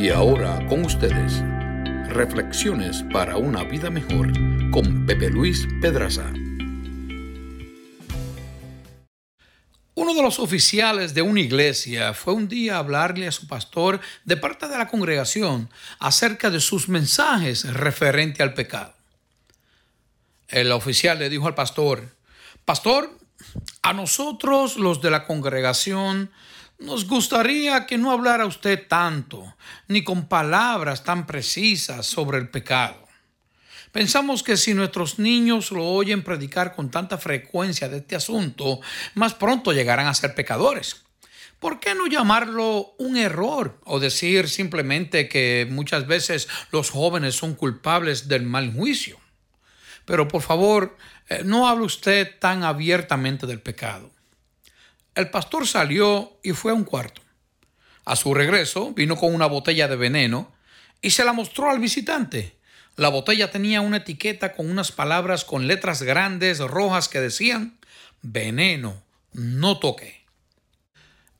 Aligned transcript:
Y 0.00 0.08
ahora 0.08 0.66
con 0.66 0.86
ustedes, 0.86 1.42
Reflexiones 2.08 3.04
para 3.12 3.36
una 3.36 3.64
vida 3.64 3.90
mejor 3.90 4.32
con 4.70 5.04
Pepe 5.04 5.28
Luis 5.28 5.68
Pedraza. 5.82 6.32
Uno 9.94 10.14
de 10.14 10.22
los 10.22 10.38
oficiales 10.38 11.12
de 11.12 11.20
una 11.20 11.40
iglesia 11.40 12.14
fue 12.14 12.32
un 12.32 12.48
día 12.48 12.76
a 12.76 12.78
hablarle 12.78 13.26
a 13.26 13.32
su 13.32 13.46
pastor 13.46 14.00
de 14.24 14.38
parte 14.38 14.68
de 14.68 14.78
la 14.78 14.88
congregación 14.88 15.68
acerca 15.98 16.48
de 16.48 16.60
sus 16.60 16.88
mensajes 16.88 17.70
referente 17.70 18.42
al 18.42 18.54
pecado. 18.54 18.94
El 20.48 20.72
oficial 20.72 21.18
le 21.18 21.28
dijo 21.28 21.46
al 21.46 21.54
pastor, 21.54 22.16
Pastor, 22.64 23.18
a 23.82 23.92
nosotros 23.92 24.76
los 24.76 25.02
de 25.02 25.10
la 25.10 25.26
congregación 25.26 26.30
nos 26.80 27.06
gustaría 27.06 27.86
que 27.86 27.98
no 27.98 28.10
hablara 28.10 28.46
usted 28.46 28.88
tanto, 28.88 29.54
ni 29.86 30.02
con 30.02 30.26
palabras 30.26 31.04
tan 31.04 31.26
precisas 31.26 32.06
sobre 32.06 32.38
el 32.38 32.48
pecado. 32.48 33.06
Pensamos 33.92 34.42
que 34.42 34.56
si 34.56 34.72
nuestros 34.72 35.18
niños 35.18 35.72
lo 35.72 35.84
oyen 35.84 36.22
predicar 36.22 36.74
con 36.74 36.90
tanta 36.90 37.18
frecuencia 37.18 37.88
de 37.88 37.98
este 37.98 38.16
asunto, 38.16 38.80
más 39.14 39.34
pronto 39.34 39.72
llegarán 39.72 40.06
a 40.06 40.14
ser 40.14 40.34
pecadores. 40.34 41.02
¿Por 41.58 41.80
qué 41.80 41.94
no 41.94 42.06
llamarlo 42.06 42.94
un 42.98 43.18
error 43.18 43.78
o 43.84 44.00
decir 44.00 44.48
simplemente 44.48 45.28
que 45.28 45.66
muchas 45.68 46.06
veces 46.06 46.48
los 46.72 46.88
jóvenes 46.88 47.34
son 47.34 47.54
culpables 47.54 48.28
del 48.28 48.44
mal 48.44 48.72
juicio? 48.72 49.18
Pero 50.06 50.26
por 50.28 50.40
favor, 50.40 50.96
eh, 51.28 51.42
no 51.44 51.68
hable 51.68 51.84
usted 51.84 52.38
tan 52.38 52.64
abiertamente 52.64 53.46
del 53.46 53.60
pecado. 53.60 54.10
El 55.14 55.30
pastor 55.30 55.66
salió 55.66 56.38
y 56.42 56.52
fue 56.52 56.72
a 56.72 56.74
un 56.74 56.84
cuarto. 56.84 57.22
A 58.04 58.16
su 58.16 58.32
regreso 58.34 58.92
vino 58.92 59.16
con 59.16 59.34
una 59.34 59.46
botella 59.46 59.88
de 59.88 59.96
veneno 59.96 60.52
y 61.02 61.10
se 61.10 61.24
la 61.24 61.32
mostró 61.32 61.70
al 61.70 61.78
visitante. 61.78 62.56
La 62.96 63.08
botella 63.08 63.50
tenía 63.50 63.80
una 63.80 63.98
etiqueta 63.98 64.52
con 64.52 64.70
unas 64.70 64.92
palabras 64.92 65.44
con 65.44 65.66
letras 65.66 66.02
grandes 66.02 66.58
rojas 66.58 67.08
que 67.08 67.20
decían 67.20 67.78
veneno, 68.22 69.02
no 69.32 69.78
toque. 69.78 70.24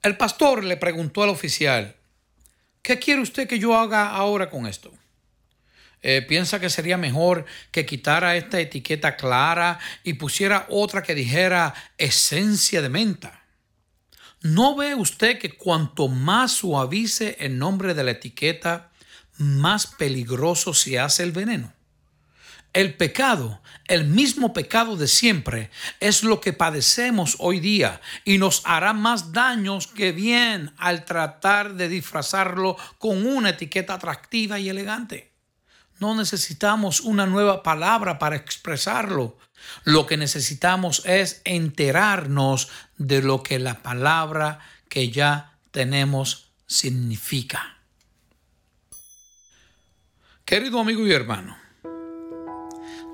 El 0.02 0.16
pastor 0.16 0.64
le 0.64 0.76
preguntó 0.76 1.22
al 1.22 1.28
oficial, 1.28 1.96
¿qué 2.82 2.98
quiere 2.98 3.20
usted 3.20 3.46
que 3.46 3.58
yo 3.58 3.76
haga 3.76 4.08
ahora 4.10 4.48
con 4.48 4.66
esto? 4.66 4.92
Eh, 6.02 6.22
piensa 6.22 6.60
que 6.60 6.70
sería 6.70 6.96
mejor 6.96 7.44
que 7.70 7.84
quitara 7.84 8.36
esta 8.36 8.58
etiqueta 8.58 9.16
clara 9.16 9.78
y 10.02 10.14
pusiera 10.14 10.66
otra 10.70 11.02
que 11.02 11.14
dijera 11.14 11.74
esencia 11.98 12.80
de 12.80 12.88
menta. 12.88 13.39
¿No 14.42 14.74
ve 14.74 14.94
usted 14.94 15.38
que 15.38 15.54
cuanto 15.54 16.08
más 16.08 16.52
suavice 16.52 17.36
el 17.40 17.58
nombre 17.58 17.92
de 17.92 18.04
la 18.04 18.12
etiqueta, 18.12 18.90
más 19.36 19.86
peligroso 19.86 20.72
se 20.72 20.98
hace 20.98 21.24
el 21.24 21.32
veneno? 21.32 21.74
El 22.72 22.96
pecado, 22.96 23.60
el 23.86 24.06
mismo 24.06 24.54
pecado 24.54 24.96
de 24.96 25.08
siempre, 25.08 25.70
es 25.98 26.22
lo 26.22 26.40
que 26.40 26.54
padecemos 26.54 27.36
hoy 27.38 27.60
día 27.60 28.00
y 28.24 28.38
nos 28.38 28.62
hará 28.64 28.94
más 28.94 29.32
daños 29.32 29.88
que 29.88 30.12
bien 30.12 30.72
al 30.78 31.04
tratar 31.04 31.74
de 31.74 31.90
disfrazarlo 31.90 32.78
con 32.98 33.26
una 33.26 33.50
etiqueta 33.50 33.94
atractiva 33.94 34.58
y 34.58 34.70
elegante. 34.70 35.34
No 35.98 36.14
necesitamos 36.14 37.00
una 37.00 37.26
nueva 37.26 37.62
palabra 37.62 38.18
para 38.18 38.36
expresarlo. 38.36 39.36
Lo 39.84 40.06
que 40.06 40.16
necesitamos 40.16 41.02
es 41.06 41.42
enterarnos 41.44 42.68
de 42.98 43.22
lo 43.22 43.42
que 43.42 43.58
la 43.58 43.82
palabra 43.82 44.60
que 44.88 45.10
ya 45.10 45.56
tenemos 45.70 46.50
significa. 46.66 47.78
Querido 50.44 50.80
amigo 50.80 51.06
y 51.06 51.12
hermano, 51.12 51.56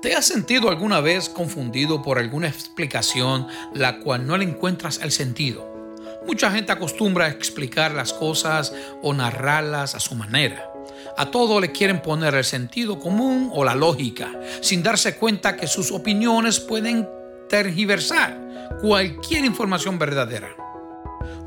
¿te 0.01 0.15
has 0.15 0.25
sentido 0.25 0.69
alguna 0.69 1.01
vez 1.01 1.29
confundido 1.29 2.01
por 2.01 2.17
alguna 2.17 2.47
explicación 2.47 3.47
la 3.75 3.99
cual 3.99 4.25
no 4.25 4.37
le 4.37 4.45
encuentras 4.45 4.99
el 5.03 5.11
sentido? 5.11 5.77
Mucha 6.25 6.51
gente 6.51 6.71
acostumbra 6.71 7.25
a 7.25 7.29
explicar 7.29 7.91
las 7.93 8.11
cosas 8.11 8.73
o 9.01 9.13
narrarlas 9.13 9.95
a 9.95 9.99
su 9.99 10.15
manera. 10.15 10.76
A 11.15 11.31
todo 11.31 11.59
le 11.59 11.71
quieren 11.71 12.01
poner 12.01 12.35
el 12.35 12.43
sentido 12.43 12.99
común 12.99 13.51
o 13.53 13.63
la 13.63 13.75
lógica, 13.75 14.31
sin 14.61 14.83
darse 14.83 15.17
cuenta 15.17 15.55
que 15.55 15.67
sus 15.67 15.91
opiniones 15.91 16.59
pueden 16.59 17.07
tergiversar 17.49 18.79
cualquier 18.81 19.45
información 19.45 19.97
verdadera. 19.97 20.49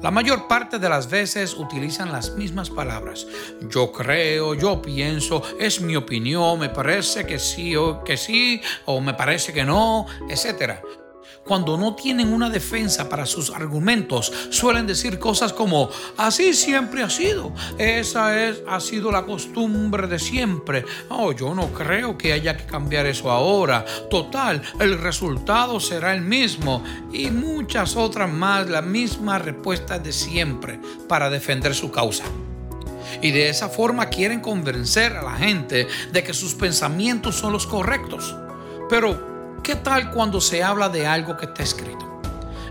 La 0.02 0.10
mayor 0.10 0.48
parte 0.48 0.78
de 0.78 0.88
las 0.88 1.10
veces 1.10 1.54
utilizan 1.54 2.10
las 2.10 2.34
mismas 2.34 2.70
palabras. 2.70 3.26
Yo 3.68 3.92
creo, 3.92 4.54
yo 4.54 4.80
pienso, 4.80 5.42
es 5.58 5.82
mi 5.82 5.94
opinión, 5.94 6.58
me 6.58 6.70
parece 6.70 7.26
que 7.26 7.38
sí 7.38 7.76
o 7.76 8.02
que 8.02 8.16
sí, 8.16 8.62
o 8.86 9.00
me 9.00 9.12
parece 9.12 9.52
que 9.52 9.64
no, 9.64 10.06
etc 10.30 10.80
cuando 11.44 11.76
no 11.76 11.94
tienen 11.94 12.32
una 12.32 12.48
defensa 12.48 13.08
para 13.08 13.26
sus 13.26 13.50
argumentos, 13.50 14.32
suelen 14.50 14.86
decir 14.86 15.18
cosas 15.18 15.52
como, 15.52 15.90
así 16.16 16.54
siempre 16.54 17.02
ha 17.02 17.10
sido, 17.10 17.52
esa 17.78 18.48
es, 18.48 18.62
ha 18.68 18.78
sido 18.78 19.10
la 19.10 19.24
costumbre 19.24 20.06
de 20.06 20.18
siempre. 20.18 20.84
Oh, 21.08 21.32
yo 21.32 21.54
no 21.54 21.72
creo 21.72 22.16
que 22.16 22.32
haya 22.32 22.56
que 22.56 22.66
cambiar 22.66 23.06
eso 23.06 23.30
ahora. 23.30 23.84
Total, 24.10 24.62
el 24.78 24.98
resultado 24.98 25.80
será 25.80 26.14
el 26.14 26.20
mismo. 26.20 26.84
Y 27.12 27.30
muchas 27.30 27.96
otras 27.96 28.30
más, 28.30 28.68
la 28.68 28.82
misma 28.82 29.38
respuesta 29.38 29.98
de 29.98 30.12
siempre 30.12 30.78
para 31.08 31.30
defender 31.30 31.74
su 31.74 31.90
causa. 31.90 32.24
Y 33.22 33.32
de 33.32 33.48
esa 33.48 33.68
forma 33.68 34.06
quieren 34.06 34.40
convencer 34.40 35.16
a 35.16 35.22
la 35.22 35.34
gente 35.34 35.88
de 36.12 36.22
que 36.22 36.32
sus 36.32 36.54
pensamientos 36.54 37.36
son 37.36 37.52
los 37.52 37.66
correctos. 37.66 38.36
Pero 38.88 39.29
¿Qué 39.70 39.76
tal 39.76 40.10
cuando 40.10 40.40
se 40.40 40.64
habla 40.64 40.88
de 40.88 41.06
algo 41.06 41.36
que 41.36 41.46
está 41.46 41.62
escrito? 41.62 42.20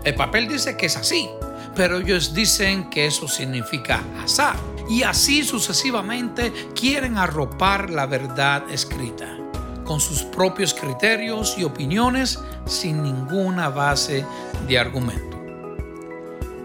El 0.04 0.14
papel 0.16 0.46
dice 0.46 0.76
que 0.76 0.84
es 0.84 0.98
así, 0.98 1.30
pero 1.74 1.96
ellos 1.96 2.34
dicen 2.34 2.90
que 2.90 3.06
eso 3.06 3.26
significa 3.26 4.02
azar. 4.22 4.54
Y 4.86 5.02
así 5.02 5.42
sucesivamente 5.42 6.52
quieren 6.78 7.16
arropar 7.16 7.88
la 7.88 8.04
verdad 8.04 8.64
escrita 8.70 9.34
con 9.82 9.98
sus 9.98 10.24
propios 10.24 10.74
criterios 10.74 11.56
y 11.56 11.64
opiniones 11.64 12.38
sin 12.66 13.02
ninguna 13.02 13.70
base 13.70 14.26
de 14.68 14.78
argumento. 14.78 15.42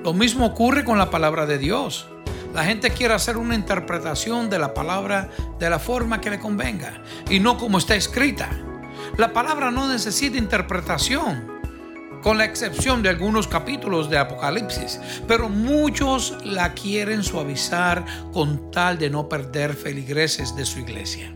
Lo 0.03 0.11
mismo 0.11 0.47
ocurre 0.47 0.83
con 0.83 0.97
la 0.97 1.09
palabra 1.09 1.45
de 1.45 1.59
Dios. 1.59 2.09
La 2.53 2.65
gente 2.65 2.89
quiere 2.89 3.13
hacer 3.13 3.37
una 3.37 3.55
interpretación 3.55 4.49
de 4.49 4.59
la 4.59 4.73
palabra 4.73 5.29
de 5.59 5.69
la 5.69 5.79
forma 5.79 6.19
que 6.19 6.29
le 6.29 6.39
convenga 6.39 7.01
y 7.29 7.39
no 7.39 7.57
como 7.57 7.77
está 7.77 7.95
escrita. 7.95 8.49
La 9.17 9.31
palabra 9.31 9.71
no 9.71 9.87
necesita 9.87 10.37
interpretación, 10.37 11.61
con 12.21 12.37
la 12.37 12.43
excepción 12.43 13.01
de 13.01 13.07
algunos 13.07 13.47
capítulos 13.47 14.09
de 14.09 14.17
Apocalipsis, 14.17 14.99
pero 15.25 15.47
muchos 15.47 16.35
la 16.43 16.73
quieren 16.73 17.23
suavizar 17.23 18.03
con 18.33 18.71
tal 18.71 18.97
de 18.97 19.09
no 19.09 19.29
perder 19.29 19.73
feligreses 19.73 20.53
de 20.57 20.65
su 20.65 20.79
iglesia. 20.79 21.33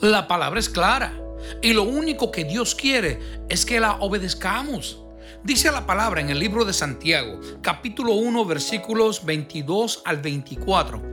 La 0.00 0.26
palabra 0.26 0.58
es 0.58 0.68
clara 0.68 1.14
y 1.62 1.72
lo 1.72 1.84
único 1.84 2.32
que 2.32 2.42
Dios 2.42 2.74
quiere 2.74 3.20
es 3.48 3.64
que 3.64 3.78
la 3.78 3.92
obedezcamos. 4.00 5.04
Dice 5.44 5.70
la 5.70 5.86
palabra 5.86 6.20
en 6.20 6.30
el 6.30 6.40
libro 6.40 6.64
de 6.64 6.72
Santiago, 6.72 7.38
capítulo 7.62 8.14
1, 8.14 8.44
versículos 8.44 9.24
22 9.24 10.02
al 10.04 10.16
24 10.20 11.11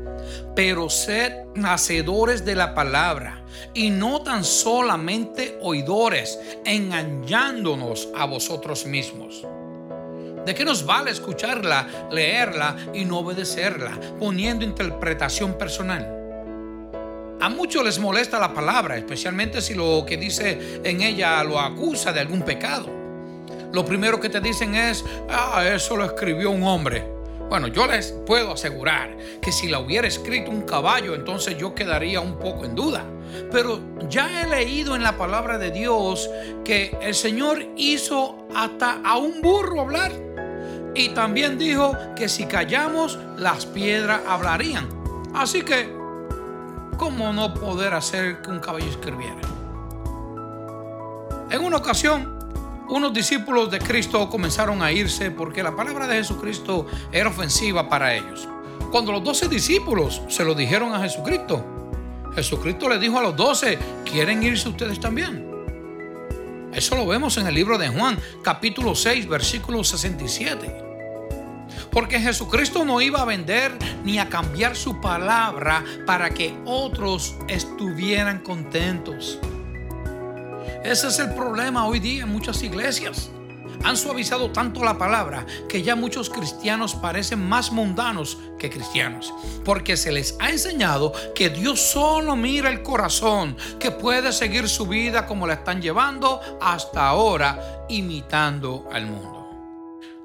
pero 0.60 0.90
sed 0.90 1.32
nacedores 1.56 2.44
de 2.44 2.54
la 2.54 2.76
palabra 2.76 3.46
y 3.74 3.92
no 3.92 4.24
tan 4.24 4.44
solamente 4.44 5.58
oidores, 5.62 6.38
engañándonos 6.66 8.10
a 8.14 8.26
vosotros 8.26 8.86
mismos. 8.86 9.48
¿De 10.46 10.54
qué 10.54 10.66
nos 10.66 10.86
vale 10.86 11.12
escucharla, 11.12 12.10
leerla 12.12 12.76
y 12.94 13.06
no 13.06 13.20
obedecerla, 13.20 13.98
poniendo 14.20 14.66
interpretación 14.66 15.58
personal? 15.58 17.38
A 17.40 17.48
muchos 17.48 17.86
les 17.86 17.98
molesta 17.98 18.38
la 18.38 18.54
palabra, 18.54 18.98
especialmente 18.98 19.62
si 19.62 19.76
lo 19.76 20.04
que 20.06 20.18
dice 20.18 20.82
en 20.84 21.00
ella 21.00 21.42
lo 21.46 21.58
acusa 21.58 22.12
de 22.12 22.20
algún 22.20 22.42
pecado. 22.42 22.90
Lo 23.72 23.86
primero 23.86 24.20
que 24.20 24.28
te 24.28 24.42
dicen 24.42 24.76
es, 24.76 25.06
ah, 25.30 25.64
eso 25.74 25.96
lo 25.96 26.04
escribió 26.04 26.52
un 26.52 26.64
hombre. 26.64 27.19
Bueno, 27.50 27.68
yo 27.68 27.88
les 27.88 28.12
puedo 28.28 28.54
asegurar 28.54 29.18
que 29.42 29.52
si 29.52 29.68
la 29.68 29.80
hubiera 29.80 30.08
escrito 30.08 30.52
un 30.52 30.62
caballo, 30.62 31.16
entonces 31.16 31.58
yo 31.58 31.74
quedaría 31.74 32.22
un 32.22 32.38
poco 32.38 32.64
en 32.64 32.76
duda. 32.76 33.04
Pero 33.52 33.80
ya 34.08 34.42
he 34.42 34.48
leído 34.48 34.96
en 34.96 35.02
la 35.02 35.18
palabra 35.18 35.58
de 35.58 35.72
Dios 35.72 36.30
que 36.64 36.96
el 37.02 37.16
Señor 37.16 37.66
hizo 37.76 38.48
hasta 38.56 39.02
a 39.04 39.18
un 39.18 39.42
burro 39.42 39.82
hablar. 39.82 40.12
Y 40.94 41.10
también 41.10 41.58
dijo 41.58 41.98
que 42.16 42.30
si 42.30 42.46
callamos, 42.46 43.18
las 43.38 43.66
piedras 43.66 44.22
hablarían. 44.28 44.88
Así 45.34 45.64
que, 45.64 45.92
¿cómo 46.98 47.34
no 47.34 47.56
poder 47.56 47.96
hacer 47.96 48.44
que 48.44 48.52
un 48.52 48.60
caballo 48.60 48.90
escribiera? 48.90 49.42
En 51.50 51.62
una 51.64 51.78
ocasión, 51.78 52.39
unos 52.90 53.14
discípulos 53.14 53.70
de 53.70 53.80
Cristo 53.80 54.30
comenzaron 54.30 54.82
a 54.82 54.92
irse 54.92 55.30
porque 55.32 55.62
la 55.62 55.76
palabra 55.76 56.08
de 56.08 56.16
Jesucristo 56.16 56.88
era 57.12 57.30
ofensiva 57.30 57.88
para 57.88 58.16
ellos. 58.16 58.48
Cuando 58.92 59.12
los 59.12 59.24
doce 59.24 59.48
discípulos 59.48 60.22
se 60.28 60.44
lo 60.44 60.56
dijeron 60.56 60.94
a 60.94 61.02
Jesucristo, 61.02 61.64
Jesucristo 62.34 62.90
le 62.90 62.98
dijo 62.98 63.20
a 63.20 63.24
los 63.24 63.36
doce, 63.36 63.78
¿quieren 64.06 64.42
irse 64.42 64.70
ustedes 64.70 65.00
también? 65.00 65.48
Eso 66.74 66.96
lo 66.96 67.06
vemos 67.06 67.38
en 67.38 67.48
el 67.48 67.54
libro 67.54 67.78
de 67.78 67.90
Juan, 67.90 68.18
capítulo 68.44 68.96
6, 68.96 69.28
versículo 69.28 69.84
67. 69.84 70.84
Porque 71.92 72.20
Jesucristo 72.20 72.86
no 72.86 73.02
iba 73.02 73.22
a 73.22 73.26
vender 73.26 73.72
ni 74.04 74.20
a 74.20 74.30
cambiar 74.30 74.76
su 74.76 75.00
palabra 75.00 75.84
para 76.06 76.32
que 76.32 76.56
otros 76.66 77.36
estuvieran 77.48 78.40
contentos. 78.40 79.40
Ese 80.84 81.08
es 81.08 81.20
el 81.20 81.34
problema 81.34 81.86
hoy 81.86 82.00
día 82.00 82.24
en 82.24 82.32
muchas 82.32 82.64
iglesias. 82.64 83.30
Han 83.84 83.98
suavizado 83.98 84.52
tanto 84.52 84.84
la 84.84 84.98
palabra 84.98 85.46
que 85.68 85.84
ya 85.84 85.96
muchos 85.96 86.30
cristianos 86.30 86.96
parecen 86.96 87.48
más 87.48 87.72
mundanos 87.72 88.38
que 88.58 88.70
cristianos, 88.70 89.34
porque 89.64 89.98
se 89.98 90.12
les 90.12 90.36
ha 90.40 90.50
enseñado 90.50 91.14
que 91.36 91.50
Dios 91.50 91.80
solo 91.82 92.36
mira 92.36 92.70
el 92.70 92.82
corazón, 92.82 93.56
que 93.80 93.92
puede 93.92 94.32
seguir 94.32 94.68
su 94.68 94.86
vida 94.86 95.26
como 95.26 95.48
la 95.48 95.56
están 95.56 95.82
llevando 95.82 96.40
hasta 96.62 97.08
ahora, 97.08 97.86
imitando 97.90 98.88
al 98.92 99.06
mundo. 99.06 99.39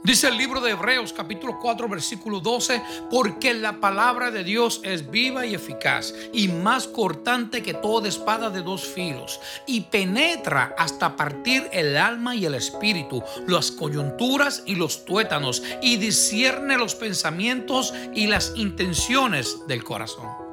Dice 0.04 0.28
el 0.28 0.36
libro 0.36 0.60
de 0.60 0.72
Hebreos 0.72 1.14
capítulo 1.14 1.58
4 1.58 1.88
versículo 1.88 2.40
12, 2.40 2.82
porque 3.10 3.54
la 3.54 3.80
palabra 3.80 4.30
de 4.30 4.44
Dios 4.44 4.82
es 4.84 5.10
viva 5.10 5.46
y 5.46 5.54
eficaz 5.54 6.12
y 6.30 6.48
más 6.48 6.86
cortante 6.86 7.62
que 7.62 7.72
toda 7.72 8.06
espada 8.06 8.50
de 8.50 8.60
dos 8.60 8.84
filos 8.84 9.40
y 9.66 9.80
penetra 9.80 10.74
hasta 10.76 11.16
partir 11.16 11.70
el 11.72 11.96
alma 11.96 12.36
y 12.36 12.44
el 12.44 12.54
espíritu, 12.54 13.22
las 13.46 13.70
coyunturas 13.70 14.62
y 14.66 14.74
los 14.74 15.06
tuétanos 15.06 15.62
y 15.80 15.96
discierne 15.96 16.76
los 16.76 16.94
pensamientos 16.94 17.94
y 18.12 18.26
las 18.26 18.52
intenciones 18.56 19.66
del 19.66 19.84
corazón. 19.84 20.43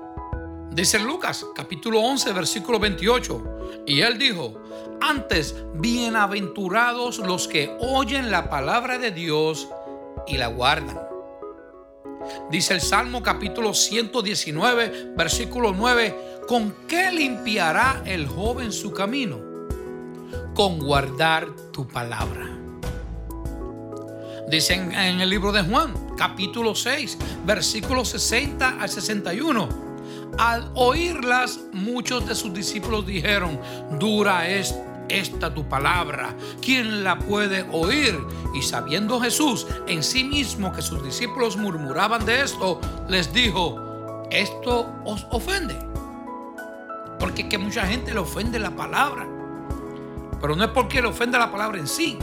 Dice 0.71 0.99
Lucas 0.99 1.45
capítulo 1.53 1.99
11 1.99 2.31
versículo 2.31 2.79
28 2.79 3.83
y 3.85 3.99
él 4.01 4.17
dijo, 4.17 4.53
antes, 5.01 5.53
bienaventurados 5.73 7.17
los 7.19 7.49
que 7.49 7.75
oyen 7.79 8.31
la 8.31 8.49
palabra 8.49 8.97
de 8.97 9.11
Dios 9.11 9.67
y 10.27 10.37
la 10.37 10.47
guardan. 10.47 10.97
Dice 12.49 12.75
el 12.75 12.79
Salmo 12.79 13.21
capítulo 13.21 13.73
119, 13.73 15.13
versículo 15.17 15.73
9, 15.73 16.39
¿con 16.47 16.73
qué 16.87 17.11
limpiará 17.11 18.01
el 18.05 18.25
joven 18.25 18.71
su 18.71 18.93
camino? 18.93 19.39
Con 20.53 20.79
guardar 20.79 21.49
tu 21.73 21.85
palabra. 21.85 22.47
Dice 24.47 24.75
en, 24.75 24.93
el 24.93 25.29
libro 25.29 25.51
de 25.51 25.63
Juan, 25.63 26.15
capítulo 26.17 26.75
6, 26.75 27.17
versículo 27.45 28.05
60 28.05 28.77
al 28.79 28.89
61. 28.89 29.90
Al 30.37 30.71
oírlas, 30.75 31.59
muchos 31.73 32.25
de 32.25 32.35
sus 32.35 32.53
discípulos 32.53 33.05
dijeron, 33.05 33.59
dura 33.99 34.47
es 34.47 34.75
esta 35.09 35.53
tu 35.53 35.67
palabra, 35.67 36.35
¿quién 36.61 37.03
la 37.03 37.19
puede 37.19 37.65
oír? 37.71 38.17
Y 38.53 38.61
sabiendo 38.61 39.19
Jesús 39.19 39.67
en 39.87 40.03
sí 40.03 40.23
mismo 40.23 40.71
que 40.71 40.81
sus 40.81 41.03
discípulos 41.03 41.57
murmuraban 41.57 42.25
de 42.25 42.41
esto, 42.41 42.79
les 43.09 43.33
dijo, 43.33 44.25
esto 44.31 44.89
os 45.05 45.27
ofende. 45.31 45.77
Porque 47.19 47.49
que 47.49 47.57
mucha 47.57 47.85
gente 47.85 48.13
le 48.13 48.19
ofende 48.19 48.57
la 48.57 48.71
palabra. 48.71 49.27
Pero 50.39 50.55
no 50.55 50.63
es 50.63 50.71
porque 50.71 51.01
le 51.01 51.09
ofende 51.09 51.37
la 51.37 51.51
palabra 51.51 51.77
en 51.77 51.87
sí, 51.87 52.17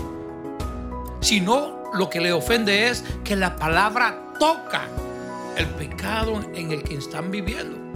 sino 1.21 1.85
lo 1.95 2.11
que 2.11 2.21
le 2.21 2.33
ofende 2.33 2.89
es 2.89 3.05
que 3.23 3.37
la 3.37 3.55
palabra 3.57 4.33
toca 4.41 4.83
el 5.57 5.67
pecado 5.67 6.41
en 6.55 6.73
el 6.73 6.83
que 6.83 6.95
están 6.95 7.31
viviendo. 7.31 7.88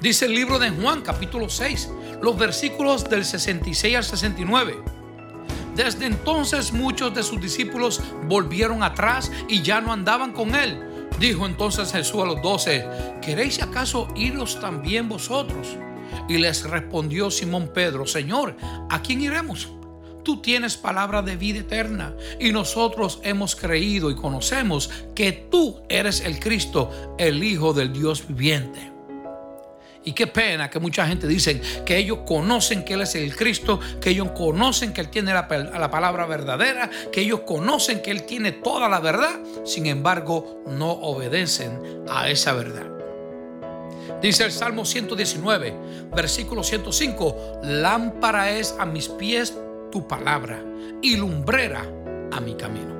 Dice 0.00 0.26
el 0.26 0.34
libro 0.34 0.58
de 0.58 0.70
Juan 0.70 1.02
capítulo 1.02 1.48
6, 1.48 1.90
los 2.22 2.38
versículos 2.38 3.08
del 3.08 3.24
66 3.24 3.96
al 3.96 4.04
69. 4.04 4.82
Desde 5.74 6.06
entonces 6.06 6.72
muchos 6.72 7.14
de 7.14 7.22
sus 7.22 7.40
discípulos 7.40 8.00
volvieron 8.26 8.82
atrás 8.82 9.30
y 9.48 9.62
ya 9.62 9.80
no 9.80 9.92
andaban 9.92 10.32
con 10.32 10.54
él. 10.54 11.08
Dijo 11.18 11.46
entonces 11.46 11.92
Jesús 11.92 12.22
a 12.22 12.26
los 12.26 12.42
doce, 12.42 12.86
¿queréis 13.22 13.62
acaso 13.62 14.08
iros 14.16 14.58
también 14.60 15.08
vosotros? 15.08 15.68
Y 16.28 16.38
les 16.38 16.64
respondió 16.64 17.30
Simón 17.30 17.70
Pedro, 17.74 18.06
Señor, 18.06 18.56
¿a 18.88 19.02
quién 19.02 19.20
iremos? 19.20 19.68
Tú 20.24 20.42
tienes 20.42 20.76
palabra 20.76 21.22
de 21.22 21.36
vida 21.36 21.60
eterna 21.60 22.14
y 22.38 22.52
nosotros 22.52 23.20
hemos 23.22 23.56
creído 23.56 24.10
y 24.10 24.16
conocemos 24.16 24.90
que 25.14 25.32
tú 25.32 25.80
eres 25.88 26.20
el 26.20 26.38
Cristo, 26.38 27.14
el 27.18 27.42
Hijo 27.42 27.72
del 27.72 27.92
Dios 27.92 28.24
viviente. 28.28 28.99
Y 30.02 30.12
qué 30.12 30.26
pena 30.26 30.70
que 30.70 30.80
mucha 30.80 31.06
gente 31.06 31.26
dice 31.26 31.60
que 31.84 31.98
ellos 31.98 32.20
conocen 32.26 32.84
que 32.84 32.94
Él 32.94 33.02
es 33.02 33.14
el 33.16 33.36
Cristo, 33.36 33.78
que 34.00 34.10
ellos 34.10 34.30
conocen 34.30 34.94
que 34.94 35.02
Él 35.02 35.08
tiene 35.08 35.34
la, 35.34 35.46
la, 35.48 35.90
palabra 35.90 36.24
verdadera, 36.24 36.88
que 37.12 37.20
ellos 37.20 37.40
conocen 37.40 38.00
que 38.00 38.10
Él 38.10 38.24
tiene 38.24 38.52
toda 38.52 38.88
la 38.88 39.00
verdad, 39.00 39.40
sin 39.64 39.86
embargo 39.86 40.62
no 40.66 40.90
obedecen 40.90 42.04
a 42.08 42.30
esa 42.30 42.54
verdad. 42.54 42.86
Dice 44.22 44.44
el 44.44 44.52
Salmo 44.52 44.86
119, 44.86 45.74
versículo 46.14 46.62
105, 46.62 47.60
lámpara 47.64 48.50
es 48.50 48.74
a 48.78 48.86
mis 48.86 49.08
pies 49.08 49.54
tu 49.92 50.08
palabra 50.08 50.62
y 51.02 51.16
lumbrera 51.16 51.84
a 52.32 52.40
mi 52.40 52.54
camino. 52.54 52.98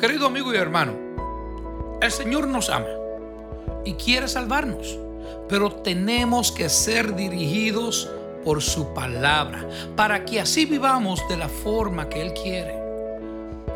Querido 0.00 0.26
amigo 0.26 0.52
y 0.52 0.56
hermano, 0.56 1.98
el 2.00 2.10
Señor 2.10 2.48
nos 2.48 2.70
ama 2.70 3.05
y 3.84 3.94
quiere 3.94 4.28
salvarnos. 4.28 4.98
Pero 5.48 5.70
tenemos 5.70 6.52
que 6.52 6.68
ser 6.68 7.14
dirigidos 7.14 8.10
por 8.44 8.62
su 8.62 8.94
palabra, 8.94 9.68
para 9.96 10.24
que 10.24 10.40
así 10.40 10.66
vivamos 10.66 11.20
de 11.28 11.36
la 11.36 11.48
forma 11.48 12.08
que 12.08 12.22
Él 12.22 12.32
quiere. 12.32 12.74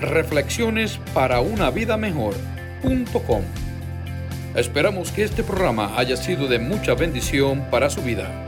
reflexiones 0.00 1.00
para 1.12 1.40
una 1.40 1.70
vida 1.70 1.96
mejor.com. 1.96 3.42
Esperamos 4.54 5.10
que 5.10 5.24
este 5.24 5.42
programa 5.42 5.98
haya 5.98 6.16
sido 6.16 6.46
de 6.46 6.58
mucha 6.58 6.94
bendición 6.94 7.66
para 7.70 7.90
su 7.90 8.02
vida. 8.02 8.47